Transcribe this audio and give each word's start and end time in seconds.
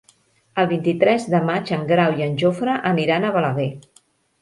El 0.63 0.67
vint-i-tres 0.71 1.27
de 1.35 1.43
maig 1.51 1.75
en 1.79 1.85
Grau 1.93 2.19
i 2.25 2.29
en 2.31 2.35
Jofre 2.45 2.81
aniran 2.95 3.29
a 3.29 3.35
Balaguer. 3.41 3.73